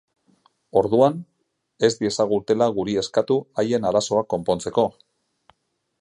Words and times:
Orduan, 0.79 1.19
ez 1.89 1.91
diezagutela 1.99 2.69
guri 2.79 2.97
eskatu 3.03 3.39
haien 3.63 3.89
arazoak 3.91 4.31
konpontzeko. 4.37 4.91